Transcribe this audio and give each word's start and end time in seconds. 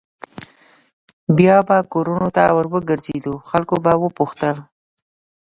بیا 1.37 1.57
به 1.67 1.77
کورونو 1.93 2.27
ته 2.35 2.43
ور 2.57 2.67
وګرځېدو 2.73 3.33
خلکو 3.49 3.75
به 3.83 3.91
پوښتل. 4.17 4.55